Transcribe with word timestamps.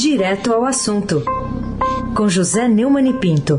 Direto 0.00 0.54
ao 0.54 0.64
assunto, 0.64 1.24
com 2.16 2.28
José 2.28 2.68
Neumann 2.68 3.10
e 3.10 3.14
Pinto. 3.14 3.58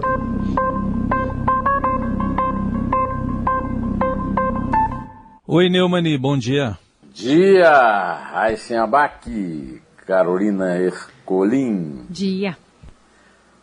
Oi, 5.45 5.69
Neumani, 5.69 6.17
bom 6.17 6.37
dia. 6.37 6.77
Dia, 7.13 8.31
Aysen 8.33 8.77
Abac, 8.77 9.81
Carolina 10.07 10.77
Ercolim. 10.77 12.05
Dia. 12.09 12.57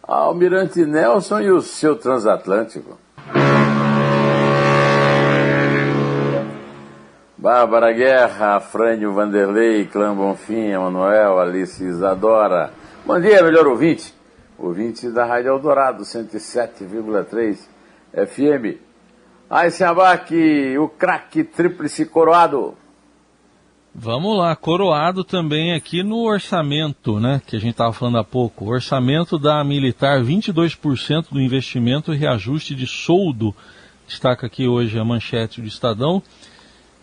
Almirante 0.06 0.84
Nelson 0.84 1.40
e 1.40 1.50
o 1.50 1.62
seu 1.62 1.96
transatlântico. 1.96 2.98
Bárbara 7.47 7.93
Guerra, 7.93 8.59
Frânio 8.59 9.13
Vanderlei, 9.13 9.85
Clã 9.85 10.13
Bonfim, 10.13 10.73
Emanuel, 10.73 11.39
Alice 11.39 11.81
Isadora. 11.81 12.73
Bom 13.07 13.21
dia, 13.21 13.41
melhor 13.41 13.68
ouvinte. 13.68 14.13
Ouvinte 14.59 15.09
da 15.13 15.25
Rádio 15.25 15.51
Eldorado, 15.51 16.03
107,3 16.03 17.57
FM. 18.13 18.81
Aysen 19.49 19.87
Abac, 19.87 20.35
o 20.77 20.89
craque 20.89 21.45
tríplice 21.45 22.04
coroado. 22.07 22.75
Vamos 23.95 24.37
lá, 24.37 24.57
coroado 24.57 25.23
também 25.23 25.73
aqui 25.73 26.03
no 26.03 26.25
orçamento, 26.25 27.21
né, 27.21 27.40
que 27.46 27.54
a 27.54 27.61
gente 27.61 27.75
estava 27.75 27.93
falando 27.93 28.18
há 28.18 28.25
pouco. 28.25 28.65
O 28.65 28.71
orçamento 28.71 29.39
da 29.39 29.63
militar, 29.63 30.21
22% 30.21 31.26
do 31.31 31.40
investimento 31.40 32.12
e 32.12 32.17
reajuste 32.17 32.75
de 32.75 32.89
soldo. 32.89 33.55
Destaca 34.05 34.48
aqui 34.48 34.67
hoje 34.67 34.98
a 34.98 35.05
manchete 35.05 35.61
do 35.61 35.69
Estadão. 35.69 36.20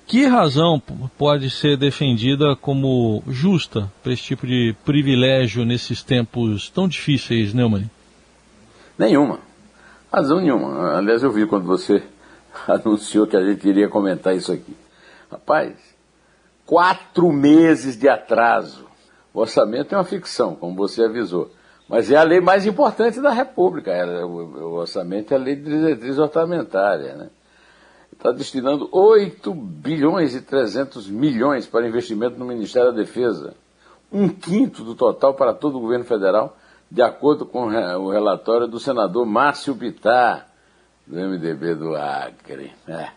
Que 0.06 0.26
razão 0.26 0.82
pode 1.18 1.50
ser 1.50 1.78
defendida 1.78 2.56
como 2.56 3.24
justa 3.28 3.92
para 4.04 4.14
esse 4.14 4.24
tipo 4.24 4.46
de 4.46 4.76
privilégio 4.84 5.66
nesses 5.66 6.04
tempos 6.04 6.70
tão 6.70 6.88
difíceis, 6.88 7.54
Neumann? 7.54 7.90
Nenhuma. 8.98 9.40
Razão 10.12 10.40
nenhuma. 10.40 10.98
Aliás, 10.98 11.24
eu 11.24 11.32
vi 11.32 11.48
quando 11.48 11.66
você 11.66 12.04
anunciou 12.68 13.26
que 13.26 13.38
a 13.38 13.44
gente 13.44 13.68
iria 13.68 13.88
comentar 13.88 14.36
isso 14.36 14.52
aqui. 14.52 14.76
Rapaz, 15.32 15.74
quatro 16.66 17.32
meses 17.32 17.98
de 17.98 18.08
atraso. 18.08 18.86
O 19.34 19.40
orçamento 19.40 19.96
é 19.96 19.98
uma 19.98 20.04
ficção, 20.04 20.54
como 20.54 20.76
você 20.76 21.04
avisou. 21.06 21.52
Mas 21.90 22.12
é 22.12 22.16
a 22.16 22.24
lei 22.24 22.40
mais 22.40 22.66
importante 22.66 23.20
da 23.20 23.32
República. 23.32 23.92
O 24.26 24.76
orçamento 24.76 25.34
é 25.34 25.38
a 25.38 25.40
lei 25.40 25.56
de 25.56 25.64
diretriz 25.64 26.18
orçamentária, 26.20 27.16
né? 27.16 27.30
Está 28.24 28.32
destinando 28.32 28.88
8 28.90 29.54
bilhões 29.54 30.34
e 30.34 30.40
300 30.40 31.10
milhões 31.10 31.68
para 31.68 31.86
investimento 31.86 32.40
no 32.40 32.46
Ministério 32.46 32.94
da 32.94 32.98
Defesa, 33.00 33.54
um 34.10 34.30
quinto 34.30 34.82
do 34.82 34.96
total 34.96 35.34
para 35.34 35.54
todo 35.54 35.78
o 35.78 35.82
governo 35.82 36.06
federal, 36.06 36.56
de 36.90 37.02
acordo 37.02 37.46
com 37.46 37.66
o 37.66 38.10
relatório 38.10 38.66
do 38.66 38.80
senador 38.80 39.26
Márcio 39.26 39.76
Bittar, 39.76 40.48
do 41.06 41.20
MDB 41.20 41.76
do 41.76 41.98
Acre, 41.98 42.72
é, 42.88 43.10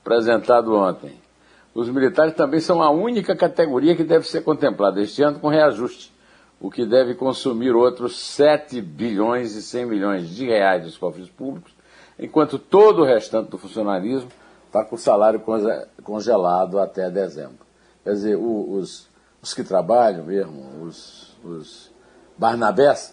apresentado 0.00 0.74
ontem. 0.74 1.14
Os 1.72 1.88
militares 1.88 2.34
também 2.34 2.58
são 2.58 2.82
a 2.82 2.90
única 2.90 3.36
categoria 3.36 3.94
que 3.94 4.02
deve 4.02 4.26
ser 4.26 4.42
contemplada 4.42 5.00
este 5.00 5.22
ano 5.22 5.38
com 5.38 5.46
reajuste, 5.46 6.12
o 6.60 6.72
que 6.72 6.84
deve 6.84 7.14
consumir 7.14 7.76
outros 7.76 8.18
7 8.18 8.82
bilhões 8.82 9.54
e 9.54 9.62
100 9.62 9.86
milhões 9.86 10.28
de 10.28 10.46
reais 10.46 10.82
dos 10.82 10.98
cofres 10.98 11.28
públicos, 11.28 11.72
enquanto 12.18 12.58
todo 12.58 13.02
o 13.02 13.06
restante 13.06 13.48
do 13.48 13.56
funcionarismo 13.56 14.28
está 14.70 14.84
com 14.84 14.94
o 14.94 14.98
salário 14.98 15.42
congelado 16.04 16.78
até 16.78 17.10
dezembro. 17.10 17.66
Quer 18.04 18.12
dizer, 18.12 18.36
os, 18.36 19.08
os 19.42 19.52
que 19.52 19.64
trabalham 19.64 20.24
mesmo, 20.24 20.84
os, 20.84 21.36
os 21.44 21.90
Barnabés, 22.38 23.12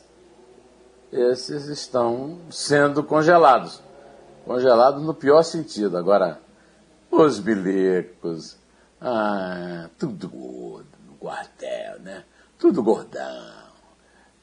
esses 1.12 1.66
estão 1.66 2.38
sendo 2.52 3.04
congelados. 3.04 3.82
Congelados 4.46 5.02
no 5.04 5.14
pior 5.14 5.42
sentido. 5.42 5.98
Agora, 5.98 6.40
os 7.10 7.40
bilecos, 7.40 8.56
ah, 9.02 9.90
tudo 9.98 10.30
gordo 10.30 10.88
no 11.08 11.16
quartel, 11.16 12.00
né? 12.00 12.24
Tudo 12.60 12.84
gordão. 12.84 13.68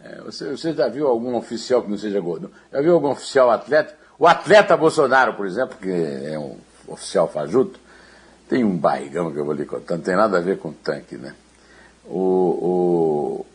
É, 0.00 0.20
você, 0.20 0.50
você 0.50 0.72
já 0.72 0.88
viu 0.88 1.06
algum 1.06 1.36
oficial 1.36 1.82
que 1.82 1.90
não 1.90 1.96
seja 1.96 2.20
gordo? 2.20 2.50
Já 2.72 2.80
viu 2.82 2.94
algum 2.94 3.10
oficial 3.10 3.50
atleta? 3.50 3.96
O 4.18 4.26
atleta 4.26 4.76
Bolsonaro, 4.76 5.34
por 5.34 5.46
exemplo, 5.46 5.78
que 5.78 5.90
é 5.90 6.38
um 6.38 6.58
oficial 6.86 7.28
fajuto, 7.28 7.80
tem 8.48 8.64
um 8.64 8.76
barrigão 8.76 9.32
que 9.32 9.38
eu 9.38 9.44
vou 9.44 9.54
lhe 9.54 9.64
contar, 9.64 9.96
não 9.96 10.02
tem 10.02 10.16
nada 10.16 10.38
a 10.38 10.40
ver 10.40 10.58
com 10.58 10.72
tanque, 10.72 11.16
né? 11.16 11.34
O, 12.04 13.46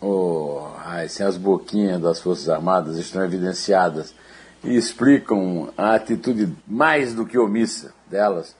o, 0.00 0.06
o, 0.06 0.68
ai, 0.78 1.06
assim, 1.06 1.24
as 1.24 1.36
boquinhas 1.36 2.00
das 2.00 2.20
Forças 2.20 2.48
Armadas 2.48 2.96
estão 2.96 3.24
evidenciadas 3.24 4.14
e 4.62 4.76
explicam 4.76 5.72
a 5.76 5.94
atitude 5.94 6.54
mais 6.66 7.12
do 7.14 7.26
que 7.26 7.36
omissa 7.36 7.92
delas, 8.06 8.56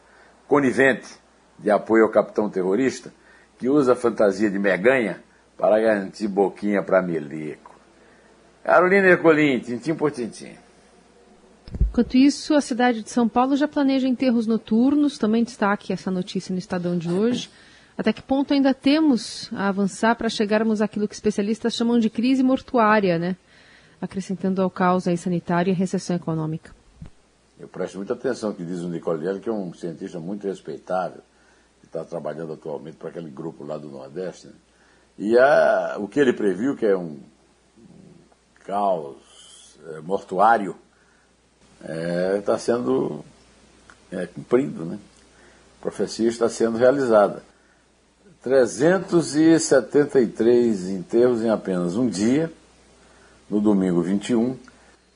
conivente, 0.49 1.09
de 1.59 1.71
apoio 1.71 2.05
ao 2.05 2.11
capitão 2.11 2.51
terrorista, 2.51 3.13
que 3.59 3.69
usa 3.69 3.93
a 3.93 3.97
fantasia 3.97 4.51
de 4.51 4.59
meganha 4.59 5.23
para 5.57 5.81
garantir 5.81 6.27
boquinha 6.27 6.83
para 6.83 7.01
melico. 7.01 7.75
Carolina 8.65 9.09
Ercolim, 9.09 9.61
tintim 9.61 9.95
por 9.95 10.11
tintim. 10.11 10.57
Enquanto 11.81 12.17
isso, 12.17 12.55
a 12.55 12.61
cidade 12.61 13.03
de 13.03 13.11
São 13.11 13.29
Paulo 13.29 13.57
já 13.57 13.69
planeja 13.69 14.09
enterros 14.09 14.47
noturnos, 14.47 15.19
também 15.19 15.45
destaque 15.45 15.93
essa 15.93 16.11
notícia 16.11 16.53
no 16.53 16.59
Estadão 16.59 16.99
de 16.99 17.11
hoje. 17.11 17.51
Até 17.97 18.13
que 18.13 18.23
ponto 18.23 18.53
ainda 18.53 18.75
temos 18.75 19.49
a 19.53 19.69
avançar 19.69 20.17
para 20.17 20.29
chegarmos 20.29 20.83
àquilo 20.83 21.07
que 21.07 21.15
especialistas 21.15 21.75
chamam 21.75 21.99
de 22.01 22.11
crise 22.11 22.43
mortuária, 22.43 23.19
né? 23.19 23.37
Acrescentando 24.01 24.61
ao 24.61 24.69
caos 24.69 25.07
aí 25.07 25.17
sanitário 25.17 25.71
e 25.71 25.75
recessão 25.75 26.17
econômica. 26.17 26.75
Eu 27.59 27.69
presto 27.69 27.97
muita 27.99 28.15
atenção 28.15 28.53
que 28.53 28.65
diz 28.65 28.81
o 28.81 28.89
Nicolielli, 28.89 29.39
que 29.39 29.49
é 29.49 29.53
um 29.53 29.73
cientista 29.73 30.19
muito 30.19 30.47
respeitável, 30.49 31.23
que 31.81 31.87
está 31.87 32.05
trabalhando 32.05 32.53
atualmente 32.53 32.97
para 32.97 33.11
aquele 33.11 33.31
grupo 33.31 33.65
lá 33.65 33.79
do 33.79 33.89
Nordeste. 33.89 34.49
Né? 34.49 34.53
E 35.17 35.39
a, 35.39 35.97
o 36.01 36.09
que 36.09 36.19
ele 36.19 36.33
previu, 36.33 36.75
que 36.75 36.85
é 36.85 36.97
um, 36.97 37.21
um 37.79 38.05
caos 38.65 39.79
é, 39.87 40.01
mortuário, 40.01 40.77
está 41.85 41.93
é, 41.93 42.41
tá 42.41 42.57
sendo 42.59 43.23
é, 44.11 44.27
cumprido, 44.27 44.87
né? 44.87 44.99
A 45.79 45.83
profecia 45.83 46.29
está 46.29 46.49
sendo 46.49 46.79
realizada. 46.79 47.45
373 48.43 50.89
enterros 50.89 51.43
em 51.43 51.51
apenas 51.51 51.97
um 51.97 52.09
dia, 52.09 52.51
no 53.49 53.61
domingo 53.61 54.03
21, 54.03 54.57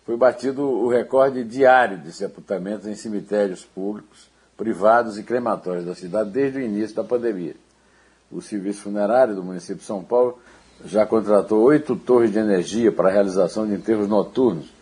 foi 0.05 0.17
batido 0.17 0.63
o 0.63 0.89
recorde 0.89 1.43
diário 1.45 1.99
de 1.99 2.13
sepultamentos 2.13 2.87
em 2.87 2.95
cemitérios 2.95 3.65
públicos, 3.65 4.31
privados 4.57 5.19
e 5.19 5.23
crematórios 5.23 5.85
da 5.85 5.95
cidade 5.95 6.31
desde 6.31 6.59
o 6.59 6.63
início 6.63 6.97
da 6.97 7.05
pandemia. 7.05 7.55
O 8.31 8.43
Serviço 8.43 8.83
Funerário 8.83 9.35
do 9.35 9.43
município 9.43 9.77
de 9.77 9.85
São 9.85 10.03
Paulo 10.03 10.39
já 10.85 11.07
contratou 11.07 11.63
oito 11.63 11.97
torres 11.97 12.31
de 12.33 12.39
energia 12.39 12.93
para 12.93 13.09
a 13.09 13.13
realização 13.13 13.67
de 13.67 13.73
enterros 13.75 14.09
noturnos 14.09 14.73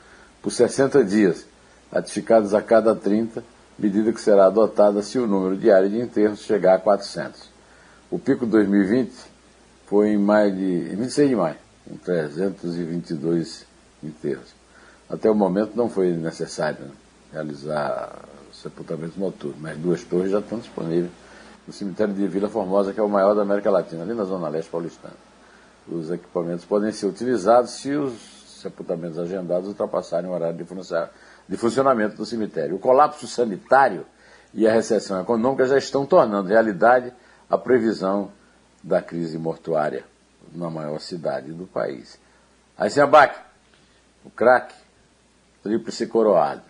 por 0.43 0.53
60 0.53 1.05
dias 1.05 1.47
ratificados 1.93 2.55
a 2.55 2.63
cada 2.63 2.95
30, 2.95 3.43
medida 3.79 4.13
que 4.13 4.21
será 4.21 4.47
adotada 4.47 5.03
se 5.03 5.19
o 5.19 5.27
número 5.27 5.57
diário 5.57 5.89
de 5.89 6.01
enterros 6.01 6.41
chegar 6.41 6.75
a 6.75 6.79
400. 6.79 7.51
O 8.11 8.19
pico 8.19 8.45
de 8.45 8.53
2020 8.53 9.13
foi 9.87 10.11
em 10.11 10.19
maio 10.19 10.55
de, 10.55 10.93
em 10.93 10.97
26 10.97 11.29
de 11.29 11.37
maio, 11.37 11.57
com 11.89 11.97
322 11.97 13.67
enterros. 14.03 14.55
Até 15.09 15.31
o 15.31 15.35
momento 15.35 15.73
não 15.75 15.89
foi 15.89 16.13
necessário 16.13 16.85
né, 16.85 16.91
realizar 17.33 18.13
sepultamentos 18.53 19.17
noturnos, 19.17 19.61
mas 19.61 19.77
duas 19.79 20.03
torres 20.03 20.31
já 20.31 20.41
estão 20.41 20.59
disponíveis 20.59 21.11
no 21.67 21.73
cemitério 21.73 22.15
de 22.15 22.27
Vila 22.27 22.49
Formosa, 22.49 22.93
que 22.93 23.01
é 23.01 23.03
o 23.03 23.09
maior 23.09 23.35
da 23.35 23.43
América 23.43 23.71
Latina, 23.71 24.03
ali 24.03 24.15
na 24.15 24.25
Zona 24.25 24.49
Leste 24.49 24.71
paulistana. 24.71 25.15
Os 25.89 26.11
equipamentos 26.11 26.65
podem 26.65 26.91
ser 26.91 27.07
utilizados 27.07 27.73
se 27.73 27.93
os 27.93 28.15
sepultamentos 28.61 29.19
agendados 29.19 29.69
ultrapassarem 29.69 30.29
o 30.29 30.33
horário 30.33 30.57
de 30.57 30.65
funcionamento 30.65 31.13
de 31.49 31.57
funcionamento 31.57 32.17
do 32.17 32.27
cemitério. 32.27 32.77
O 32.77 32.79
colapso 32.79 33.27
sanitário 33.27 34.07
e 34.53 34.67
a 34.67 34.73
recessão 34.73 35.21
econômica 35.21 35.67
já 35.67 35.79
estão 35.79 36.07
tornando 36.07 36.49
realidade 36.49 37.13
a 37.49 37.57
previsão 37.57 38.31
da 38.83 39.03
crise 39.03 39.39
mortuária 39.39 40.05
na 40.55 40.71
maior 40.71 41.01
cidade 41.01 41.53
do 41.53 41.67
país. 41.67 42.19
Aí 42.77 42.91
se 42.91 43.01
abaque, 43.01 43.39
o 44.25 44.31
craque, 44.31 44.75
tríplice 45.63 46.07
coroado. 46.07 46.63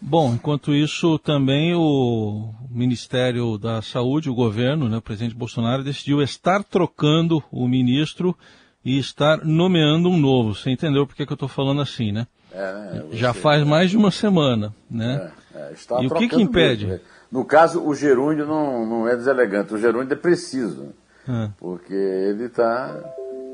Bom, 0.00 0.34
enquanto 0.34 0.74
isso, 0.74 1.18
também 1.18 1.74
o 1.74 2.52
Ministério 2.70 3.56
da 3.56 3.80
Saúde, 3.80 4.28
o 4.28 4.34
governo, 4.34 4.88
né, 4.88 4.98
o 4.98 5.02
presidente 5.02 5.34
Bolsonaro, 5.34 5.82
decidiu 5.82 6.20
estar 6.22 6.62
trocando 6.62 7.42
o 7.50 7.66
ministro 7.66 8.36
e 8.84 8.98
estar 8.98 9.44
nomeando 9.44 10.08
um 10.08 10.18
novo. 10.18 10.54
Você 10.54 10.70
entendeu 10.70 11.06
por 11.06 11.16
que, 11.16 11.24
que 11.24 11.32
eu 11.32 11.36
estou 11.36 11.48
falando 11.48 11.80
assim, 11.80 12.12
né? 12.12 12.26
É, 12.52 12.72
né? 12.72 13.04
Já 13.12 13.34
faz 13.34 13.64
mais 13.64 13.90
de 13.90 13.96
uma 13.96 14.10
semana, 14.10 14.74
né? 14.90 15.30
É, 15.54 15.58
é, 15.58 16.02
e 16.02 16.06
o 16.06 16.10
que, 16.14 16.28
que 16.28 16.40
impede? 16.40 16.86
Mesmo. 16.86 16.98
Né? 16.98 17.10
No 17.30 17.44
caso, 17.44 17.84
o 17.84 17.94
gerúndio 17.94 18.46
não, 18.46 18.86
não 18.86 19.08
é 19.08 19.16
deselegante, 19.16 19.74
o 19.74 19.78
gerúndio 19.78 20.14
é 20.14 20.16
preciso, 20.16 20.92
é. 21.28 21.50
porque 21.58 21.92
ele 21.92 22.44
está 22.44 22.96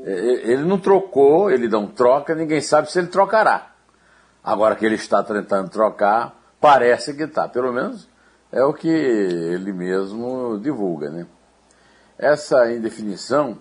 Ele 0.05 0.63
não 0.63 0.77
trocou, 0.77 1.49
ele 1.49 1.67
não 1.67 1.87
troca, 1.87 2.35
ninguém 2.35 2.61
sabe 2.61 2.91
se 2.91 2.99
ele 2.99 3.07
trocará. 3.07 3.71
Agora 4.43 4.75
que 4.75 4.85
ele 4.85 4.95
está 4.95 5.23
tentando 5.23 5.69
trocar, 5.69 6.35
parece 6.59 7.13
que 7.13 7.23
está. 7.23 7.47
Pelo 7.47 7.71
menos 7.71 8.07
é 8.51 8.63
o 8.63 8.73
que 8.73 8.89
ele 8.89 9.71
mesmo 9.73 10.59
divulga. 10.61 11.09
Né? 11.09 11.25
Essa 12.17 12.71
indefinição 12.71 13.57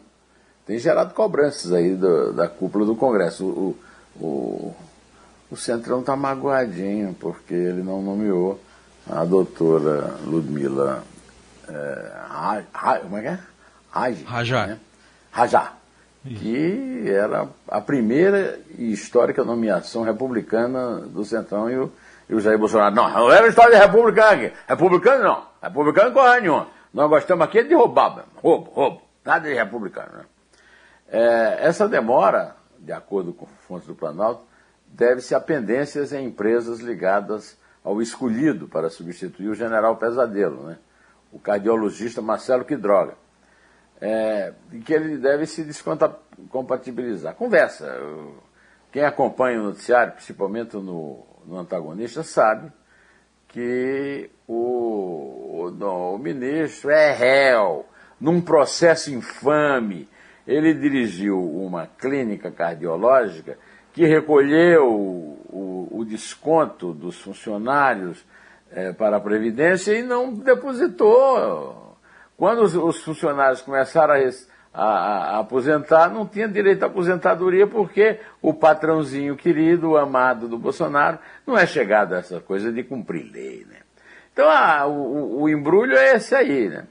tem 0.67 0.79
gerado 0.79 1.15
cobranças 1.15 1.73
aí 1.73 1.95
do, 1.95 2.33
da 2.33 2.49
cúpula 2.49 2.85
do 2.85 2.97
Congresso. 2.97 3.47
O, 3.47 3.77
o, 4.21 4.75
o 5.53 5.57
Centrão 5.57 6.01
está 6.01 6.17
magoadinho 6.17 7.15
porque 7.21 7.53
ele 7.53 7.83
não 7.83 8.01
nomeou 8.01 8.59
a 9.07 9.23
doutora 9.23 10.17
Ludmila 10.25 11.05
é, 11.69 12.63
como 13.03 13.19
é 13.19 13.21
que 13.21 13.29
é? 13.29 13.39
Raj, 13.91 14.25
Rajar. 14.25 14.69
Né? 14.69 14.79
Rajar, 15.31 15.77
que 16.25 17.05
era 17.07 17.47
a 17.69 17.81
primeira 17.83 18.61
e 18.79 18.93
histórica 18.93 19.45
nomeação 19.45 20.03
republicana 20.03 21.01
do 21.01 21.23
Centrão 21.23 21.69
e 21.71 21.77
o, 21.77 21.93
e 22.31 22.35
o 22.35 22.41
Jair 22.41 22.59
Bolsonaro. 22.59 22.95
Não, 22.95 23.11
não 23.11 23.31
era 23.31 23.47
história 23.47 23.77
de 23.77 23.83
republicano 23.83 24.47
aqui. 24.47 24.57
Republicano 24.67 25.23
não. 25.23 25.47
Republicano 25.63 26.13
corre 26.13 26.41
nenhuma. 26.41 26.69
Nós 26.95 27.11
gostamos 27.11 27.45
aqui 27.45 27.63
de 27.63 27.75
roubar, 27.75 28.25
roubo, 28.37 28.71
roubo. 28.71 29.03
Nada 29.23 29.47
de 29.47 29.55
republicano. 29.55 30.13
Né? 30.17 30.25
É, 31.11 31.59
essa 31.67 31.87
demora, 31.87 32.57
de 32.79 32.93
acordo 32.93 33.35
com 33.35 33.47
fontes 33.69 33.87
do 33.87 33.95
Planalto, 33.95 34.51
deve-se 34.93 35.35
a 35.35 35.41
pendências 35.41 36.13
em 36.13 36.27
empresas 36.27 36.81
ligadas 36.81 37.59
ao 37.83 38.01
escolhido 38.01 38.69
para 38.69 38.91
substituir 38.91 39.49
o 39.49 39.55
general 39.55 39.97
Pesadelo, 39.97 40.65
né? 40.65 40.79
o 41.33 41.39
cardiologista 41.39 42.21
Marcelo 42.21 42.65
Quidroga, 42.65 43.15
é, 44.01 44.53
que 44.85 44.93
ele 44.93 45.17
deve 45.17 45.47
se 45.47 45.65
descompatibilizar. 45.65 47.35
Conversa. 47.35 47.91
Quem 48.93 49.05
acompanha 49.05 49.61
o 49.61 49.65
noticiário, 49.65 50.13
principalmente 50.13 50.77
no, 50.77 51.25
no 51.47 51.59
antagonista, 51.59 52.23
sabe 52.23 52.71
que 53.49 54.31
o, 54.47 55.65
o, 55.73 56.15
o 56.15 56.19
ministro 56.19 56.91
é 56.91 57.13
réu 57.13 57.87
num 58.21 58.41
processo 58.41 59.11
infame. 59.11 60.09
Ele 60.47 60.75
dirigiu 60.75 61.41
uma 61.41 61.87
clínica 61.87 62.51
cardiológica 62.51 63.57
que 63.93 64.07
recolheu 64.07 64.89
o, 64.89 65.89
o 65.91 66.05
desconto 66.05 66.93
dos 66.93 67.21
funcionários 67.21 68.25
é, 68.71 68.93
para 68.93 69.17
a 69.19 69.21
Previdência 69.21 69.93
e 69.93 70.03
não 70.03 70.33
depositou. 70.33 71.97
Quando 72.37 72.63
os, 72.63 72.75
os 72.75 73.03
funcionários 73.03 73.61
começaram 73.61 74.15
a, 74.15 74.19
a, 74.73 74.85
a, 74.85 75.39
aposentar, 75.41 76.09
não 76.11 76.27
tinha 76.27 76.49
direito 76.49 76.83
à 76.83 76.87
aposentadoria 76.87 77.67
porque 77.67 78.19
o 78.41 78.55
patrãozinho 78.55 79.37
querido, 79.37 79.97
amado 79.97 80.49
do 80.49 80.59
Bolsonaro, 80.59 81.19
não 81.47 81.57
é 81.57 81.67
chegado 81.67 82.15
a 82.15 82.19
essa 82.19 82.41
coisa 82.41 82.73
de 82.73 82.83
cumprir 82.83 83.31
lei. 83.31 83.67
Né? 83.69 83.77
Então 84.33 84.49
o, 84.91 85.43
o 85.43 85.49
embrulho 85.49 85.97
é 85.97 86.17
esse 86.17 86.35
aí. 86.35 86.69
Né? 86.69 86.87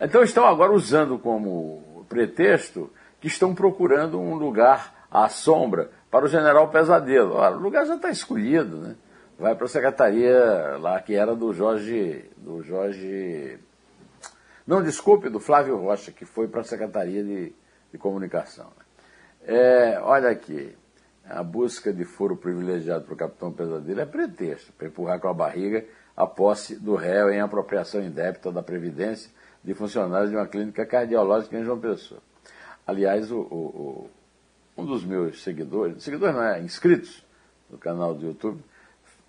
Então 0.00 0.22
estão 0.22 0.46
agora 0.46 0.72
usando 0.72 1.18
como 1.18 2.04
pretexto 2.08 2.92
que 3.20 3.28
estão 3.28 3.54
procurando 3.54 4.18
um 4.18 4.34
lugar 4.34 5.06
à 5.10 5.28
sombra 5.28 5.90
para 6.10 6.24
o 6.24 6.28
general 6.28 6.68
Pesadelo. 6.68 7.34
Ora, 7.34 7.56
o 7.56 7.60
lugar 7.60 7.86
já 7.86 7.96
está 7.96 8.10
escolhido, 8.10 8.76
né? 8.78 8.96
Vai 9.38 9.54
para 9.54 9.64
a 9.64 9.68
secretaria 9.68 10.76
lá 10.78 11.00
que 11.00 11.14
era 11.14 11.34
do 11.34 11.52
Jorge. 11.52 12.30
Do 12.36 12.62
Jorge. 12.62 13.58
Não, 14.66 14.82
desculpe, 14.82 15.30
do 15.30 15.40
Flávio 15.40 15.76
Rocha, 15.78 16.12
que 16.12 16.24
foi 16.24 16.46
para 16.46 16.60
a 16.60 16.64
Secretaria 16.64 17.24
de, 17.24 17.52
de 17.90 17.98
Comunicação. 17.98 18.66
Né? 18.66 18.84
É, 19.42 20.00
olha 20.00 20.28
aqui, 20.28 20.76
a 21.24 21.42
busca 21.42 21.92
de 21.92 22.04
foro 22.04 22.36
privilegiado 22.36 23.04
para 23.04 23.14
o 23.14 23.16
capitão 23.16 23.52
Pesadelo 23.52 24.00
é 24.00 24.06
pretexto 24.06 24.72
para 24.72 24.88
empurrar 24.88 25.18
com 25.18 25.28
a 25.28 25.34
barriga 25.34 25.86
a 26.16 26.26
posse 26.26 26.76
do 26.76 26.94
réu 26.94 27.30
em 27.30 27.40
apropriação 27.40 28.02
indébita 28.02 28.52
da 28.52 28.62
Previdência 28.62 29.30
de 29.64 29.72
funcionários 29.74 30.30
de 30.30 30.36
uma 30.36 30.46
clínica 30.46 30.84
cardiológica 30.84 31.58
em 31.58 31.64
João 31.64 31.80
Pessoa. 31.80 32.20
Aliás, 32.86 33.32
o, 33.32 33.40
o, 33.40 34.10
um 34.80 34.86
dos 34.86 35.04
meus 35.04 35.42
seguidores, 35.42 36.02
seguidores 36.02 36.34
não 36.34 36.42
é, 36.42 36.60
inscritos 36.60 37.22
no 37.70 37.78
canal 37.78 38.14
do 38.14 38.26
YouTube, 38.26 38.60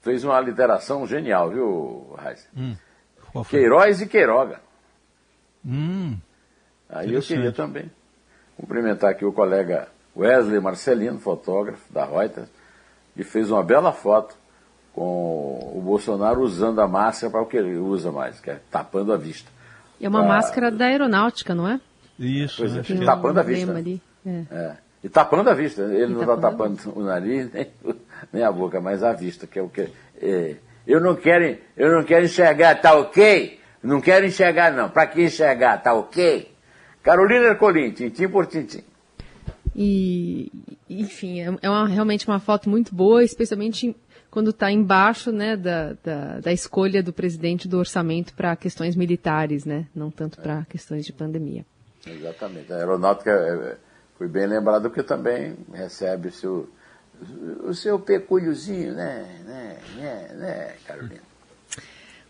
fez 0.01 0.23
uma 0.23 0.39
literação 0.39 1.05
genial, 1.05 1.49
viu, 1.49 2.13
Raiz? 2.17 2.47
Hum, 2.55 2.75
Queiroz 3.49 4.01
e 4.01 4.07
Queiroga. 4.07 4.59
Hum, 5.65 6.17
Aí 6.89 7.13
eu 7.13 7.21
queria 7.21 7.51
também 7.51 7.89
cumprimentar 8.57 9.11
aqui 9.11 9.23
o 9.23 9.31
colega 9.31 9.87
Wesley 10.15 10.59
Marcelino, 10.59 11.19
fotógrafo 11.19 11.91
da 11.91 12.03
Reuters, 12.05 12.49
que 13.15 13.23
fez 13.23 13.49
uma 13.49 13.63
bela 13.63 13.93
foto 13.93 14.35
com 14.93 15.71
o 15.73 15.81
Bolsonaro 15.81 16.41
usando 16.41 16.79
a 16.81 16.87
máscara 16.87 17.31
para 17.31 17.41
o 17.41 17.45
que 17.45 17.57
ele 17.57 17.77
usa 17.77 18.11
mais, 18.11 18.39
que 18.39 18.51
é 18.51 18.59
tapando 18.69 19.13
a 19.13 19.17
vista. 19.17 19.49
É 20.01 20.09
uma 20.09 20.19
pra... 20.19 20.27
máscara 20.27 20.71
da 20.71 20.85
aeronáutica, 20.85 21.55
não 21.55 21.67
é? 21.67 21.79
Isso, 22.19 22.57
pois 22.57 22.75
é, 22.75 23.05
tapando 23.05 23.39
a 23.39 23.43
vista. 23.43 23.71
Ali. 23.71 24.01
É. 24.25 24.43
É. 24.51 24.77
E 25.03 25.09
tapando 25.09 25.49
a 25.49 25.53
vista. 25.53 25.81
Ele 25.81 26.03
e 26.03 26.07
não 26.07 26.21
está 26.21 26.37
tapando, 26.37 26.79
o 26.95 27.01
nariz 27.01 27.51
nem, 27.51 27.67
nem, 28.31 28.43
a 28.43 28.51
boca, 28.51 28.79
mas 28.79 29.03
a 29.03 29.13
vista, 29.13 29.47
que 29.47 29.57
é 29.57 29.61
o 29.61 29.69
que. 29.69 29.89
É, 30.21 30.55
eu 30.85 30.99
não 30.99 31.15
quero, 31.15 31.57
eu 31.75 31.91
não 31.91 32.03
quero 32.03 32.25
enxergar, 32.25 32.75
tá 32.81 32.95
ok? 32.95 33.59
Não 33.81 33.99
quero 33.99 34.25
enxergar, 34.25 34.71
não. 34.71 34.89
Para 34.89 35.07
que 35.07 35.23
enxergar, 35.23 35.81
tá 35.81 35.93
ok? 35.93 36.51
Carolina 37.01 37.47
Ercolim, 37.47 37.91
tintim 37.91 38.27
por 38.27 38.45
tintim. 38.45 38.83
E, 39.75 40.51
enfim, 40.89 41.41
é, 41.41 41.57
é 41.61 41.69
uma, 41.69 41.87
realmente 41.87 42.27
uma 42.27 42.39
foto 42.39 42.69
muito 42.69 42.93
boa, 42.93 43.23
especialmente 43.23 43.95
quando 44.29 44.51
está 44.51 44.71
embaixo 44.71 45.31
né, 45.31 45.57
da, 45.57 45.93
da, 46.03 46.39
da, 46.39 46.53
escolha 46.53 47.01
do 47.01 47.11
presidente 47.11 47.67
do 47.67 47.77
orçamento 47.77 48.33
para 48.33 48.55
questões 48.55 48.95
militares, 48.95 49.65
né? 49.65 49.87
Não 49.93 50.11
tanto 50.11 50.39
para 50.39 50.65
questões 50.65 51.05
de 51.05 51.11
pandemia. 51.11 51.65
Exatamente. 52.05 52.71
A 52.71 52.77
aeronáutica 52.77 53.31
é, 53.31 53.77
foi 54.21 54.27
bem 54.27 54.45
lembrado 54.45 54.91
que 54.91 55.01
também 55.01 55.55
recebe 55.73 56.27
o 56.27 56.31
seu, 56.31 56.69
o 57.63 57.73
seu 57.73 57.97
pecúliozinho, 57.97 58.93
né, 58.93 59.25
né, 59.43 59.77
né, 59.95 60.27
né, 60.35 60.73
Carolina? 60.85 61.21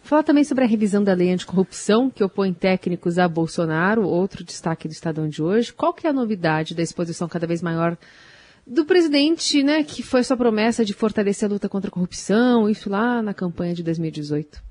Fala 0.01 0.23
também 0.23 0.45
sobre 0.45 0.63
a 0.63 0.67
revisão 0.67 1.03
da 1.03 1.13
lei 1.13 1.33
anticorrupção, 1.33 2.09
que 2.09 2.23
opõe 2.23 2.53
técnicos 2.53 3.19
a 3.19 3.27
Bolsonaro, 3.27 4.07
outro 4.07 4.41
destaque 4.41 4.87
do 4.87 4.93
Estadão 4.93 5.27
de 5.27 5.43
hoje. 5.43 5.73
Qual 5.73 5.93
que 5.93 6.07
é 6.07 6.11
a 6.11 6.13
novidade 6.13 6.73
da 6.73 6.81
exposição 6.81 7.27
cada 7.27 7.45
vez 7.45 7.61
maior 7.61 7.97
do 8.65 8.85
presidente, 8.85 9.61
né, 9.61 9.83
que 9.83 10.01
foi 10.01 10.23
sua 10.23 10.37
promessa 10.37 10.85
de 10.85 10.93
fortalecer 10.93 11.49
a 11.49 11.51
luta 11.51 11.67
contra 11.67 11.89
a 11.89 11.91
corrupção, 11.91 12.69
isso 12.69 12.89
lá 12.89 13.21
na 13.21 13.33
campanha 13.33 13.73
de 13.73 13.83
2018? 13.83 14.63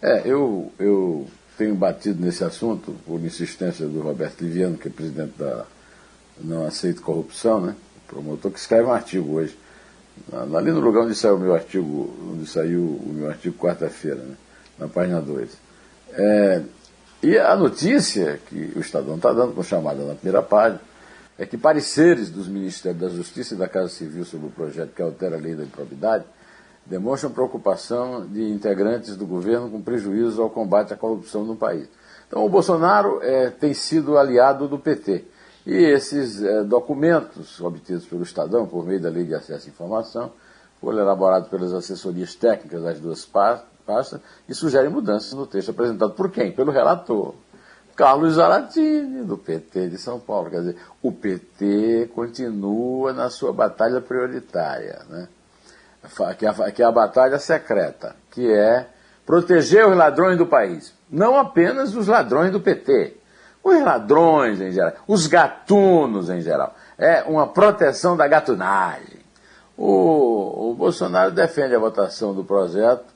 É, 0.00 0.22
eu, 0.24 0.72
eu 0.78 1.26
tenho 1.56 1.74
batido 1.74 2.24
nesse 2.24 2.44
assunto 2.44 2.94
por 3.04 3.18
insistência 3.18 3.84
do 3.84 4.00
Roberto 4.00 4.42
Liviano, 4.42 4.78
que 4.78 4.86
é 4.86 4.90
presidente 4.92 5.32
da 5.36 5.66
não 6.40 6.66
aceito 6.66 7.02
corrupção, 7.02 7.60
né? 7.60 7.74
O 7.96 8.12
promotor 8.12 8.50
que 8.50 8.58
escreve 8.58 8.84
um 8.84 8.92
artigo 8.92 9.34
hoje. 9.34 9.58
Ali 10.54 10.72
no 10.72 10.80
lugar 10.80 11.04
onde 11.04 11.14
saiu 11.14 11.36
o 11.36 11.38
meu 11.38 11.54
artigo, 11.54 12.14
onde 12.32 12.46
saiu 12.46 12.80
o 12.80 13.12
meu 13.12 13.28
artigo 13.28 13.56
quarta-feira, 13.56 14.22
né? 14.22 14.36
na 14.78 14.88
página 14.88 15.20
2. 15.20 15.50
É, 16.12 16.62
e 17.22 17.38
a 17.38 17.56
notícia 17.56 18.40
que 18.48 18.72
o 18.76 18.80
Estadão 18.80 19.16
está 19.16 19.32
dando 19.32 19.52
com 19.52 19.62
chamada 19.62 20.04
na 20.04 20.14
primeira 20.14 20.42
página 20.42 20.80
é 21.38 21.46
que 21.46 21.56
pareceres 21.56 22.30
dos 22.30 22.48
Ministérios 22.48 23.00
da 23.00 23.08
Justiça 23.08 23.54
e 23.54 23.56
da 23.56 23.68
Casa 23.68 23.88
Civil 23.88 24.24
sobre 24.24 24.48
o 24.48 24.50
projeto 24.50 24.92
que 24.94 25.02
altera 25.02 25.36
a 25.36 25.38
lei 25.38 25.54
da 25.54 25.62
improbidade 25.62 26.24
demonstram 26.84 27.30
preocupação 27.30 28.26
de 28.26 28.42
integrantes 28.50 29.16
do 29.16 29.26
governo 29.26 29.70
com 29.70 29.80
prejuízo 29.80 30.42
ao 30.42 30.50
combate 30.50 30.92
à 30.92 30.96
corrupção 30.96 31.44
no 31.44 31.54
país. 31.54 31.86
Então, 32.26 32.44
o 32.44 32.48
Bolsonaro 32.48 33.20
é, 33.22 33.50
tem 33.50 33.72
sido 33.74 34.16
aliado 34.16 34.66
do 34.66 34.78
PT. 34.78 35.24
E 35.68 35.84
esses 35.84 36.42
é, 36.42 36.64
documentos 36.64 37.60
obtidos 37.60 38.06
pelo 38.06 38.22
Estadão, 38.22 38.66
por 38.66 38.86
meio 38.86 38.98
da 38.98 39.10
Lei 39.10 39.24
de 39.24 39.34
Acesso 39.34 39.66
à 39.66 39.70
Informação, 39.70 40.32
foram 40.80 40.98
elaborados 40.98 41.50
pelas 41.50 41.74
assessorias 41.74 42.34
técnicas 42.34 42.82
das 42.82 42.98
duas 42.98 43.26
pastas 43.26 44.18
e 44.48 44.54
sugerem 44.54 44.88
mudanças 44.88 45.34
no 45.34 45.46
texto 45.46 45.72
apresentado 45.72 46.14
por 46.14 46.30
quem? 46.30 46.52
Pelo 46.52 46.72
relator. 46.72 47.34
Carlos 47.94 48.36
Zaratini, 48.36 49.22
do 49.24 49.36
PT 49.36 49.90
de 49.90 49.98
São 49.98 50.18
Paulo. 50.18 50.48
Quer 50.48 50.60
dizer, 50.60 50.76
o 51.02 51.12
PT 51.12 52.12
continua 52.14 53.12
na 53.12 53.28
sua 53.28 53.52
batalha 53.52 54.00
prioritária, 54.00 55.02
né? 55.10 55.28
que, 56.38 56.46
é, 56.46 56.70
que 56.70 56.82
é 56.82 56.86
a 56.86 56.92
batalha 56.92 57.38
secreta, 57.38 58.16
que 58.30 58.50
é 58.50 58.88
proteger 59.26 59.86
os 59.86 59.94
ladrões 59.94 60.38
do 60.38 60.46
país. 60.46 60.94
Não 61.10 61.38
apenas 61.38 61.94
os 61.94 62.06
ladrões 62.06 62.52
do 62.52 62.58
PT, 62.58 63.17
os 63.68 63.82
ladrões 63.82 64.60
em 64.60 64.70
geral, 64.70 64.92
os 65.06 65.26
gatunos 65.26 66.30
em 66.30 66.40
geral. 66.40 66.74
É 66.96 67.22
uma 67.22 67.46
proteção 67.46 68.16
da 68.16 68.26
gatunagem. 68.26 69.18
O, 69.76 70.70
o 70.70 70.74
Bolsonaro 70.74 71.30
defende 71.30 71.74
a 71.74 71.78
votação 71.78 72.34
do 72.34 72.44
projeto 72.44 73.06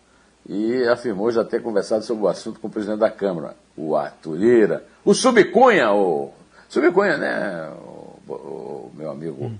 e 0.48 0.86
afirmou 0.88 1.30
já 1.30 1.44
ter 1.44 1.60
conversado 1.60 2.04
sobre 2.04 2.24
o 2.24 2.28
assunto 2.28 2.60
com 2.60 2.68
o 2.68 2.70
presidente 2.70 3.00
da 3.00 3.10
Câmara, 3.10 3.56
o 3.76 3.96
Arthur 3.96 4.36
Lira, 4.36 4.84
o 5.04 5.14
Subcunha, 5.14 5.92
o 5.92 6.30
Subcunha, 6.68 7.16
né? 7.16 7.70
O 7.84 8.02
o 8.28 8.90
meu 8.94 9.10
amigo 9.10 9.44
hum. 9.44 9.58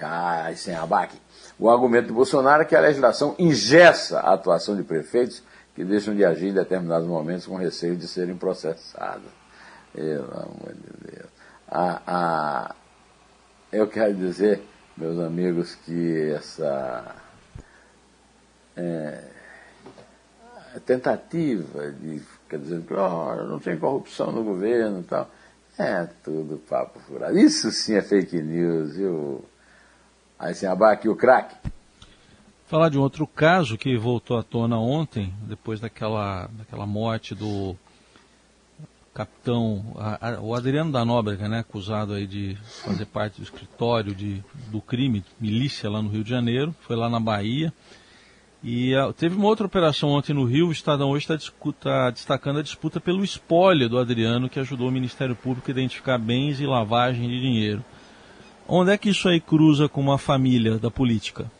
ah, 0.00 0.50
sem 0.54 0.74
abaque. 0.74 1.18
O 1.58 1.70
argumento 1.70 2.08
do 2.08 2.14
Bolsonaro 2.14 2.62
é 2.62 2.64
que 2.64 2.76
a 2.76 2.80
legislação 2.80 3.34
ingessa 3.38 4.20
a 4.20 4.34
atuação 4.34 4.76
de 4.76 4.82
prefeitos 4.82 5.42
que 5.74 5.84
deixam 5.84 6.14
de 6.14 6.24
agir 6.24 6.48
em 6.48 6.54
determinados 6.54 7.06
momentos 7.06 7.46
com 7.46 7.56
receio 7.56 7.96
de 7.96 8.06
serem 8.06 8.36
processados. 8.36 9.28
Pelo 9.96 10.30
amor 10.30 10.74
de 10.74 11.10
Deus. 11.10 11.30
A, 11.66 12.02
a, 12.06 12.74
eu 13.72 13.88
quero 13.88 14.14
dizer, 14.14 14.62
meus 14.94 15.18
amigos, 15.18 15.74
que 15.74 16.32
essa 16.32 17.16
é, 18.76 19.24
tentativa 20.84 21.90
de 21.92 22.20
quer 22.46 22.58
dizer, 22.58 22.84
oh, 22.92 23.48
não 23.48 23.58
tem 23.58 23.78
corrupção 23.78 24.30
no 24.30 24.44
governo 24.44 25.00
e 25.00 25.04
tal, 25.04 25.30
é 25.78 26.04
tudo 26.22 26.58
papo 26.68 27.00
furado. 27.00 27.38
Isso 27.38 27.70
sim 27.70 27.94
é 27.94 28.02
fake 28.02 28.40
news, 28.40 28.96
viu? 28.96 29.44
Aí 30.38 30.54
sem 30.54 30.68
abaque 30.68 31.08
o 31.08 31.16
craque. 31.16 31.56
Falar 32.66 32.90
de 32.90 32.98
um 32.98 33.00
outro 33.00 33.26
caso 33.26 33.78
que 33.78 33.96
voltou 33.96 34.36
à 34.38 34.42
tona 34.42 34.78
ontem, 34.78 35.32
depois 35.48 35.80
daquela, 35.80 36.48
daquela 36.48 36.86
morte 36.86 37.34
do 37.34 37.74
capitão, 39.16 39.82
a, 39.96 40.28
a, 40.28 40.40
o 40.42 40.54
Adriano 40.54 40.92
da 40.92 41.02
Nóbrega, 41.02 41.48
né, 41.48 41.60
acusado 41.60 42.12
aí 42.12 42.26
de 42.26 42.54
fazer 42.84 43.06
parte 43.06 43.40
do 43.40 43.44
escritório 43.44 44.14
de, 44.14 44.44
do 44.68 44.78
crime, 44.78 45.24
milícia 45.40 45.88
lá 45.88 46.02
no 46.02 46.10
Rio 46.10 46.22
de 46.22 46.28
Janeiro, 46.28 46.74
foi 46.82 46.94
lá 46.94 47.08
na 47.08 47.18
Bahia. 47.18 47.72
E 48.62 48.94
a, 48.94 49.10
teve 49.14 49.34
uma 49.34 49.46
outra 49.46 49.64
operação 49.64 50.10
ontem 50.10 50.34
no 50.34 50.44
Rio, 50.44 50.68
o 50.68 50.72
Estadão 50.72 51.08
hoje 51.08 51.24
está 51.32 51.52
tá 51.80 52.10
destacando 52.10 52.58
a 52.58 52.62
disputa 52.62 53.00
pelo 53.00 53.24
espólio 53.24 53.88
do 53.88 53.98
Adriano, 53.98 54.50
que 54.50 54.60
ajudou 54.60 54.88
o 54.88 54.92
Ministério 54.92 55.34
Público 55.34 55.70
a 55.70 55.72
identificar 55.72 56.18
bens 56.18 56.60
e 56.60 56.66
lavagem 56.66 57.26
de 57.26 57.40
dinheiro. 57.40 57.82
Onde 58.68 58.92
é 58.92 58.98
que 58.98 59.08
isso 59.08 59.30
aí 59.30 59.40
cruza 59.40 59.88
com 59.88 60.00
uma 60.02 60.18
família 60.18 60.78
da 60.78 60.90
política? 60.90 61.50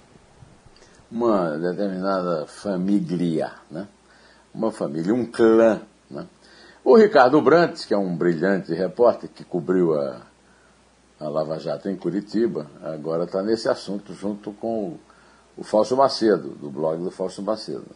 Uma 1.10 1.56
determinada 1.56 2.44
família, 2.46 3.52
né? 3.70 3.88
uma 4.52 4.70
família, 4.70 5.14
um 5.14 5.24
clã. 5.24 5.80
Né? 6.10 6.26
O 6.86 6.96
Ricardo 6.96 7.42
Brantes, 7.42 7.84
que 7.84 7.92
é 7.92 7.98
um 7.98 8.16
brilhante 8.16 8.72
repórter 8.72 9.28
que 9.28 9.42
cobriu 9.42 9.98
a, 9.98 10.22
a 11.18 11.28
Lava 11.28 11.58
Jato 11.58 11.88
em 11.88 11.96
Curitiba, 11.96 12.70
agora 12.80 13.24
está 13.24 13.42
nesse 13.42 13.68
assunto 13.68 14.14
junto 14.14 14.52
com 14.52 14.90
o 14.90 15.00
o 15.56 15.64
Fausto 15.64 15.96
Macedo, 15.96 16.50
do 16.50 16.68
blog 16.68 17.02
do 17.02 17.10
Fausto 17.10 17.42
Macedo, 17.42 17.86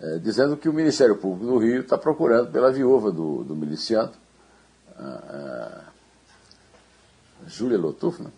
é, 0.00 0.18
dizendo 0.18 0.56
que 0.56 0.68
o 0.68 0.72
Ministério 0.72 1.16
Público 1.16 1.46
do 1.46 1.58
Rio 1.58 1.80
está 1.80 1.98
procurando 1.98 2.50
pela 2.50 2.70
viúva 2.70 3.10
do, 3.10 3.42
do 3.42 3.56
miliciano, 3.56 4.12
a, 4.96 5.02
a 7.44 7.48
Júlia 7.48 7.76
Lotuf, 7.76 8.22
né, 8.22 8.30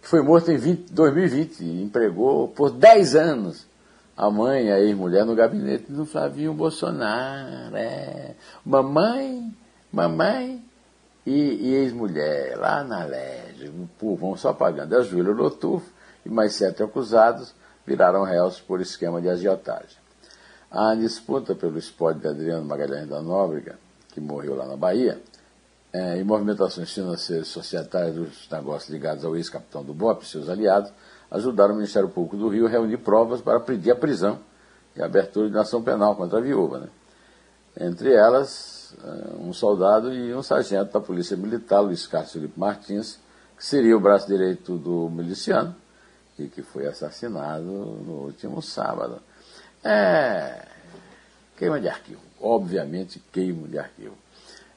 que 0.00 0.08
foi 0.08 0.22
morta 0.22 0.50
em 0.50 0.56
20, 0.56 0.92
2020 0.92 1.60
e 1.60 1.82
empregou 1.82 2.48
por 2.48 2.70
10 2.70 3.14
anos 3.14 3.66
a 4.20 4.30
mãe, 4.30 4.70
a 4.70 4.78
ex-mulher, 4.78 5.24
no 5.24 5.34
gabinete 5.34 5.90
do 5.90 6.04
Flavinho 6.04 6.52
Bolsonaro. 6.52 7.74
É. 7.74 8.34
Mamãe, 8.62 9.50
mamãe 9.90 10.62
e, 11.24 11.32
e 11.32 11.74
ex-mulher, 11.76 12.54
lá 12.58 12.84
na 12.84 13.02
Lege, 13.04 13.72
vão 13.98 14.36
só 14.36 14.52
pagando 14.52 14.94
a 14.94 15.00
Júlia 15.00 15.32
Lotuf 15.32 15.90
e 16.26 16.28
mais 16.28 16.54
sete 16.54 16.82
acusados 16.82 17.54
viraram 17.86 18.22
réus 18.22 18.60
por 18.60 18.82
esquema 18.82 19.22
de 19.22 19.30
agiotagem. 19.30 19.96
A 20.70 20.94
disputa 20.94 21.54
pelo 21.54 21.78
espólio 21.78 22.20
de 22.20 22.28
Adriano 22.28 22.66
Magalhães 22.66 23.08
da 23.08 23.22
Nóbrega, 23.22 23.78
que 24.12 24.20
morreu 24.20 24.54
lá 24.54 24.66
na 24.66 24.76
Bahia, 24.76 25.18
é, 25.94 26.18
e 26.18 26.24
movimentações 26.24 26.92
financeiras 26.92 27.48
societárias 27.48 28.14
dos 28.14 28.50
negócios 28.50 28.90
ligados 28.90 29.24
ao 29.24 29.34
ex-capitão 29.34 29.82
do 29.82 29.94
BOP 29.94 30.24
e 30.24 30.28
seus 30.28 30.50
aliados 30.50 30.92
ajudaram 31.30 31.72
o 31.72 31.76
Ministério 31.76 32.08
Público 32.08 32.36
do 32.36 32.48
Rio 32.48 32.66
a 32.66 32.68
reunir 32.68 32.98
provas 32.98 33.40
para 33.40 33.60
pedir 33.60 33.92
a 33.92 33.96
prisão 33.96 34.38
e 34.96 35.02
a 35.02 35.06
abertura 35.06 35.48
de 35.48 35.58
ação 35.58 35.82
penal 35.82 36.16
contra 36.16 36.38
a 36.38 36.42
viúva. 36.42 36.80
Né? 36.80 36.88
Entre 37.78 38.12
elas, 38.12 38.94
é, 39.02 39.36
um 39.42 39.52
soldado 39.52 40.12
e 40.12 40.34
um 40.34 40.42
sargento 40.42 40.92
da 40.92 41.00
Polícia 41.00 41.36
Militar, 41.36 41.80
Luiz 41.80 42.06
Carlos 42.06 42.32
Felipe 42.32 42.58
Martins, 42.58 43.18
que 43.56 43.64
seria 43.64 43.96
o 43.96 44.00
braço 44.00 44.26
direito 44.26 44.76
do 44.76 45.08
miliciano, 45.10 45.74
e 46.38 46.48
que 46.48 46.62
foi 46.62 46.86
assassinado 46.86 47.64
no 47.64 48.24
último 48.24 48.62
sábado. 48.62 49.20
É. 49.84 50.62
Queima 51.56 51.78
de 51.78 51.88
arquivo. 51.88 52.20
Obviamente, 52.40 53.22
queima 53.30 53.68
de 53.68 53.78
arquivo. 53.78 54.16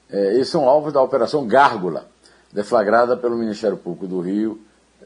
É, 0.10 0.34
eles 0.34 0.50
são 0.50 0.68
alvos 0.68 0.92
da 0.92 1.02
Operação 1.02 1.48
Gárgula, 1.48 2.06
deflagrada 2.52 3.16
pelo 3.16 3.38
Ministério 3.38 3.78
Público 3.78 4.06
do 4.06 4.20
Rio 4.20 4.62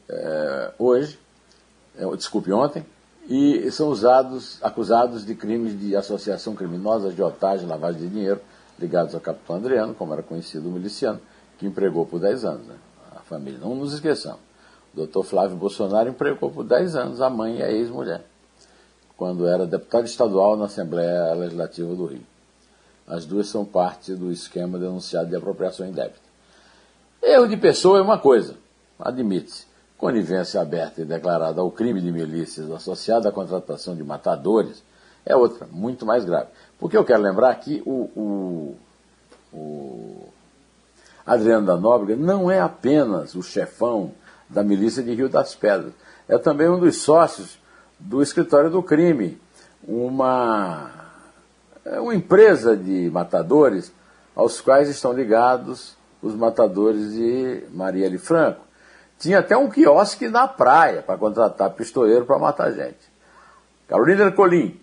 é, 0.08 0.72
hoje, 0.78 1.18
desculpe, 2.16 2.52
ontem, 2.52 2.84
e 3.28 3.70
são 3.70 3.88
usados, 3.88 4.58
acusados 4.62 5.24
de 5.24 5.34
crimes 5.34 5.78
de 5.78 5.94
associação 5.94 6.54
criminosa, 6.54 7.12
de 7.12 7.22
otagem, 7.22 7.66
lavagem 7.66 8.00
de 8.00 8.08
dinheiro, 8.08 8.40
ligados 8.78 9.14
ao 9.14 9.20
capitão 9.20 9.56
Adriano, 9.56 9.94
como 9.94 10.12
era 10.14 10.22
conhecido 10.22 10.68
o 10.68 10.72
miliciano, 10.72 11.20
que 11.58 11.66
empregou 11.66 12.06
por 12.06 12.20
10 12.20 12.44
anos 12.44 12.66
né, 12.66 12.74
a 13.14 13.20
família. 13.20 13.58
Não 13.58 13.74
nos 13.74 13.92
esqueçamos. 13.92 14.40
O 14.94 14.96
doutor 14.96 15.24
Flávio 15.24 15.56
Bolsonaro 15.56 16.08
empregou 16.08 16.50
por 16.50 16.64
10 16.64 16.96
anos 16.96 17.20
a 17.20 17.28
mãe 17.28 17.58
e 17.58 17.62
a 17.62 17.70
ex-mulher, 17.70 18.24
quando 19.16 19.46
era 19.46 19.66
deputado 19.66 20.06
estadual 20.06 20.56
na 20.56 20.64
Assembleia 20.64 21.34
Legislativa 21.34 21.94
do 21.94 22.06
Rio. 22.06 22.26
As 23.06 23.26
duas 23.26 23.48
são 23.48 23.64
parte 23.64 24.14
do 24.14 24.30
esquema 24.32 24.78
denunciado 24.78 25.28
de 25.28 25.36
apropriação 25.36 25.86
indébita. 25.86 26.28
Erro 27.22 27.48
de 27.48 27.56
pessoa 27.56 27.98
é 27.98 28.02
uma 28.02 28.18
coisa, 28.18 28.54
admite-se. 28.98 29.67
Conivência 29.98 30.60
aberta 30.60 31.02
e 31.02 31.04
declarada 31.04 31.60
ao 31.60 31.70
crime 31.72 32.00
de 32.00 32.12
milícias 32.12 32.70
associada 32.70 33.28
à 33.28 33.32
contratação 33.32 33.96
de 33.96 34.04
matadores 34.04 34.82
é 35.26 35.34
outra, 35.36 35.66
muito 35.70 36.06
mais 36.06 36.24
grave. 36.24 36.46
Porque 36.78 36.96
eu 36.96 37.04
quero 37.04 37.20
lembrar 37.20 37.54
que 37.56 37.82
o, 37.84 38.08
o, 38.16 38.76
o 39.52 40.28
Adriano 41.26 41.66
da 41.66 41.76
Nóbrega 41.76 42.16
não 42.16 42.50
é 42.50 42.60
apenas 42.60 43.34
o 43.34 43.42
chefão 43.42 44.12
da 44.48 44.62
milícia 44.62 45.02
de 45.02 45.12
Rio 45.12 45.28
das 45.28 45.54
Pedras. 45.54 45.92
É 46.28 46.38
também 46.38 46.68
um 46.68 46.78
dos 46.78 47.02
sócios 47.02 47.58
do 47.98 48.22
escritório 48.22 48.70
do 48.70 48.82
crime, 48.82 49.38
uma, 49.86 50.90
é 51.84 52.00
uma 52.00 52.14
empresa 52.14 52.76
de 52.76 53.10
matadores 53.10 53.92
aos 54.34 54.60
quais 54.60 54.88
estão 54.88 55.12
ligados 55.12 55.96
os 56.22 56.34
matadores 56.34 57.12
de 57.12 57.64
Marielle 57.72 58.18
Franco. 58.18 58.67
Tinha 59.18 59.40
até 59.40 59.56
um 59.56 59.68
quiosque 59.68 60.28
na 60.28 60.46
praia 60.46 61.02
para 61.02 61.18
contratar 61.18 61.70
pistoleiro 61.70 62.24
para 62.24 62.38
matar 62.38 62.72
gente. 62.72 63.08
Carolina 63.88 64.24
Ercolim, 64.24 64.78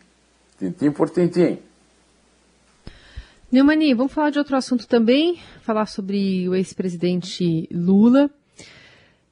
tintim 0.60 0.92
por 0.92 1.10
tintim. 1.10 1.60
Neumani, 3.52 3.94
vamos 3.94 4.12
falar 4.12 4.32
de 4.32 4.40
outro 4.40 4.58
assunto 4.58 4.88
também, 4.88 5.40
falar 5.62 5.86
sobre 5.86 6.50
o 6.50 6.56
ex-presidente 6.56 7.70
Lula. 7.72 8.30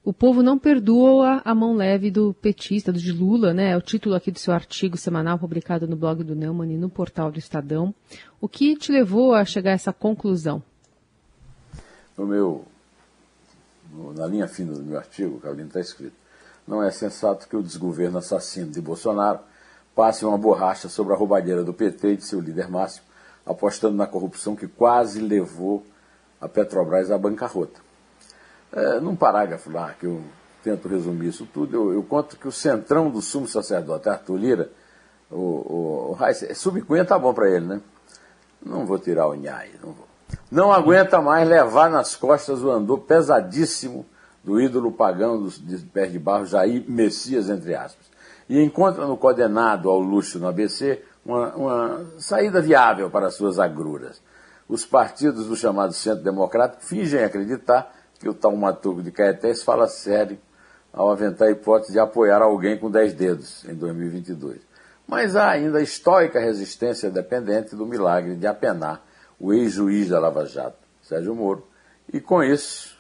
O 0.06 0.14
povo 0.14 0.44
não 0.44 0.60
perdoa 0.60 1.42
a 1.44 1.56
mão 1.56 1.76
leve 1.76 2.12
do 2.12 2.34
petista, 2.34 2.92
do 2.92 3.00
de 3.00 3.12
Lula, 3.12 3.54
né? 3.54 3.72
É 3.72 3.78
o 3.78 3.82
título 3.82 4.16
aqui 4.16 4.32
do 4.32 4.40
seu 4.40 4.54
artigo 4.54 4.98
semanal 4.98 5.40
publicado 5.40 5.88
no 5.88 5.96
blog 5.96 6.24
do 6.24 6.36
Neumann 6.36 6.74
e 6.74 6.78
no 6.78 6.90
portal 6.90 7.32
do 7.32 7.40
Estadão. 7.40 7.94
O 8.40 8.48
que 8.48 8.76
te 8.76 8.92
levou 8.92 9.34
a 9.34 9.44
chegar 9.44 9.72
a 9.72 9.76
essa 9.76 9.92
conclusão? 9.92 10.62
No 12.18 12.26
meu, 12.26 12.66
na 14.16 14.26
linha 14.26 14.48
fina 14.48 14.74
do 14.74 14.84
meu 14.84 14.98
artigo, 14.98 15.40
Carolina, 15.40 15.68
está 15.68 15.80
escrito: 15.80 16.16
não 16.68 16.82
é 16.82 16.90
sensato 16.92 17.48
que 17.48 17.56
o 17.56 17.64
desgoverno 17.64 18.18
assassino 18.18 18.72
de 18.72 18.82
Bolsonaro 18.82 19.40
passe 19.96 20.26
uma 20.26 20.38
borracha 20.38 20.90
sobre 20.90 21.14
a 21.14 21.16
roubadeira 21.16 21.64
do 21.64 21.74
PT 21.74 22.14
e 22.14 22.18
de 22.18 22.24
seu 22.24 22.40
líder 22.40 22.70
máximo, 22.70 23.06
apostando 23.46 23.96
na 23.96 24.08
corrupção 24.08 24.56
que 24.56 24.68
quase 24.68 25.20
levou 25.20 25.86
a 26.42 26.50
Petrobras 26.50 27.12
à 27.12 27.18
bancarrota. 27.18 27.80
É, 28.72 29.00
num 29.00 29.16
parágrafo 29.16 29.70
lá, 29.70 29.94
que 29.94 30.06
eu 30.06 30.24
tento 30.64 30.88
resumir 30.88 31.28
isso 31.28 31.48
tudo, 31.54 31.76
eu, 31.76 31.94
eu 31.94 32.04
conto 32.04 32.38
que 32.38 32.48
o 32.48 32.52
centrão 32.52 33.12
do 33.12 33.22
sumo 33.22 33.48
sacerdote, 33.48 34.10
Arthur 34.10 34.38
Lira, 34.38 34.70
o, 35.30 35.36
o, 35.36 36.12
o 36.12 36.14
Reis, 36.14 36.42
é, 36.44 36.54
subcunha 36.54 37.06
tá 37.06 37.20
bom 37.20 37.34
para 37.34 37.50
ele, 37.50 37.66
né? 37.66 37.82
Não 38.66 38.86
vou 38.86 38.98
tirar 38.98 39.28
o 39.28 39.36
Nhai, 39.36 39.72
não 39.84 39.92
vou. 39.92 40.13
Não 40.54 40.72
aguenta 40.72 41.20
mais 41.20 41.50
levar 41.50 41.90
nas 41.90 42.16
costas 42.16 42.62
o 42.62 42.70
andor 42.70 43.00
pesadíssimo 43.00 44.06
do 44.44 44.62
ídolo 44.62 44.92
pagão 44.92 45.48
de 45.48 45.78
pés 45.80 46.12
de 46.12 46.20
barro, 46.20 46.46
Jair 46.46 46.86
Messias, 46.88 47.50
entre 47.50 47.74
aspas. 47.74 48.06
E 48.48 48.62
encontra 48.62 49.08
no 49.08 49.18
condenado 49.18 49.90
ao 49.90 50.00
luxo 50.00 50.38
no 50.38 50.48
ABC 50.48 51.02
uma, 51.26 51.56
uma 51.56 52.06
saída 52.20 52.62
viável 52.62 53.10
para 53.10 53.32
suas 53.32 53.58
agruras. 53.58 54.22
Os 54.70 54.86
partidos 54.86 55.48
do 55.48 55.56
chamado 55.56 55.92
Centro 55.92 56.24
Democrático 56.24 56.84
fingem 56.84 57.24
acreditar 57.24 57.92
que 58.20 58.30
o 58.30 58.34
taumaturgo 58.36 59.02
de 59.02 59.10
Caetés 59.10 59.64
fala 59.64 59.88
sério 59.88 60.38
ao 60.94 61.10
aventar 61.10 61.48
a 61.48 61.52
hipótese 61.52 61.94
de 61.94 62.00
apoiar 62.00 62.44
alguém 62.44 62.78
com 62.78 62.92
dez 62.92 63.12
dedos 63.12 63.66
em 63.68 63.74
2022. 63.74 64.60
Mas 65.08 65.36
há 65.36 65.50
ainda 65.50 65.80
a 65.80 65.82
estoica 65.82 66.40
resistência 66.40 67.10
dependente 67.10 67.76
do 67.76 67.88
milagre 67.88 68.36
de 68.36 68.46
apenar 68.46 69.04
o 69.44 69.52
ex-juiz 69.52 70.08
da 70.08 70.22
Lava 70.22 70.46
Jato, 70.46 70.78
Sérgio 71.02 71.36
Moro, 71.36 71.68
e 72.14 72.22
com 72.22 72.42
isso 72.42 72.98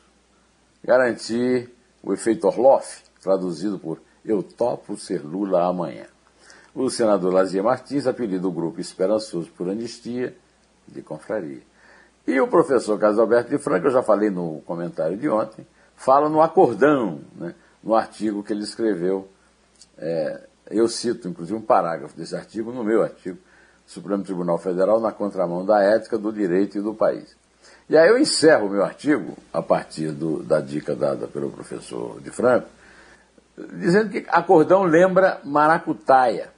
garantir 0.83 1.73
o 2.03 2.11
efeito 2.11 2.45
Orloff, 2.45 3.01
traduzido 3.21 3.79
por 3.79 4.01
Eu 4.25 4.43
topo 4.43 4.97
ser 4.97 5.21
Lula 5.21 5.65
amanhã. 5.65 6.05
O 6.75 6.89
senador 6.89 7.31
Lazier 7.31 7.63
Martins 7.63 8.05
apelida 8.07 8.45
o 8.45 8.51
grupo 8.51 8.81
Esperançoso 8.81 9.49
por 9.51 9.69
Anistia 9.69 10.35
de 10.85 11.01
Confraria. 11.01 11.61
E 12.27 12.37
o 12.41 12.47
professor 12.49 12.99
Carlos 12.99 13.19
Alberto 13.19 13.49
de 13.49 13.57
Franco, 13.57 13.87
eu 13.87 13.91
já 13.91 14.03
falei 14.03 14.29
no 14.29 14.61
comentário 14.65 15.15
de 15.15 15.29
ontem, 15.29 15.65
fala 15.95 16.27
no 16.27 16.41
acordão, 16.41 17.21
né, 17.37 17.55
no 17.81 17.95
artigo 17.95 18.43
que 18.43 18.51
ele 18.51 18.63
escreveu. 18.63 19.29
É, 19.97 20.41
eu 20.69 20.89
cito, 20.89 21.25
inclusive, 21.29 21.57
um 21.57 21.61
parágrafo 21.61 22.17
desse 22.17 22.35
artigo 22.35 22.73
no 22.73 22.83
meu 22.83 23.01
artigo, 23.01 23.37
Supremo 23.85 24.23
Tribunal 24.23 24.57
Federal 24.57 24.99
na 24.99 25.11
contramão 25.11 25.65
da 25.65 25.81
ética, 25.81 26.17
do 26.17 26.31
direito 26.31 26.77
e 26.77 26.81
do 26.81 26.93
país. 26.93 27.35
E 27.89 27.97
aí 27.97 28.07
eu 28.09 28.17
encerro 28.17 28.67
o 28.67 28.69
meu 28.69 28.83
artigo, 28.83 29.37
a 29.51 29.61
partir 29.61 30.11
do, 30.11 30.41
da 30.41 30.59
dica 30.59 30.95
dada 30.95 31.27
pelo 31.27 31.51
professor 31.51 32.19
de 32.21 32.31
Franco, 32.31 32.67
dizendo 33.73 34.09
que 34.09 34.25
acordão 34.29 34.83
lembra 34.83 35.39
maracutaia, 35.43 36.49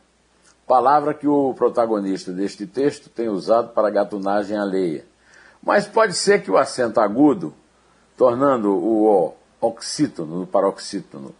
palavra 0.68 1.14
que 1.14 1.28
o 1.28 1.54
protagonista 1.54 2.32
deste 2.32 2.66
texto 2.66 3.10
tem 3.10 3.28
usado 3.28 3.70
para 3.70 3.90
gatunagem 3.90 4.58
alheia. 4.58 5.06
Mas 5.62 5.88
pode 5.88 6.14
ser 6.14 6.44
que 6.44 6.52
o 6.52 6.58
acento 6.58 7.00
agudo, 7.00 7.54
tornando 8.16 8.72
o 8.72 9.04
O 9.04 9.34
oxítono, 9.68 10.42
no 10.42 10.48
paroxítono, 10.48 11.34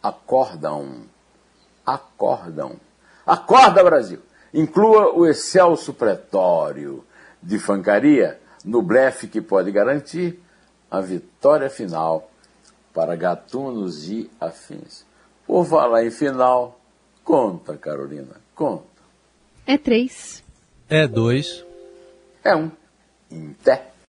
acordam, 0.00 1.02
acordam, 1.84 2.76
acorda 3.26 3.82
Brasil, 3.82 4.20
inclua 4.56 5.12
o 5.14 5.26
excelso 5.26 5.92
pretório 5.92 7.04
de 7.42 7.58
fancaria 7.58 8.40
no 8.64 8.80
blefe 8.80 9.28
que 9.28 9.42
pode 9.42 9.70
garantir 9.70 10.40
a 10.90 11.00
vitória 11.00 11.68
final 11.68 12.30
para 12.94 13.14
gatunos 13.14 14.08
e 14.08 14.30
afins. 14.40 15.04
Por 15.46 15.66
falar 15.66 16.06
em 16.06 16.10
final, 16.10 16.80
conta, 17.22 17.76
Carolina, 17.76 18.40
conta. 18.54 18.84
É 19.66 19.76
três. 19.76 20.42
É 20.88 21.06
dois. 21.06 21.62
É 22.42 22.56
um. 22.56 22.70
Em 23.30 23.52
pé. 23.62 23.90